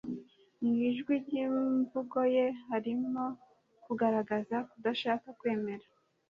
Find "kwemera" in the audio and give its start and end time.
5.39-5.85